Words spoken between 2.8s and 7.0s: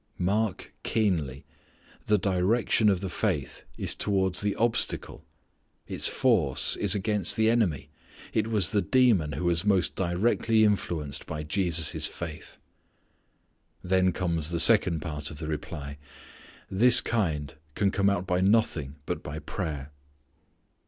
of the faith is towards the obstacle. Its force is